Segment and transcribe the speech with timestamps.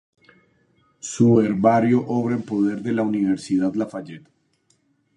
[0.97, 4.27] Su herbario obra en poder de la universidad Lafayette.